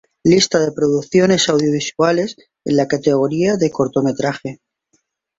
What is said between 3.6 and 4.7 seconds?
Cortometraje.